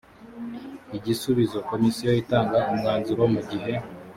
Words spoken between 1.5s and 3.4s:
komisiyo itanga umwanzuro